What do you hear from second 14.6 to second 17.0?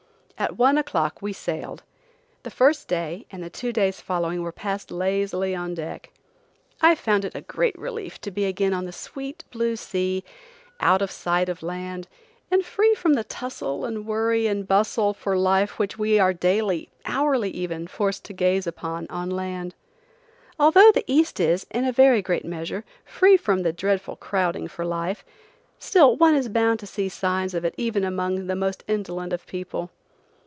bustle for life which we are daily,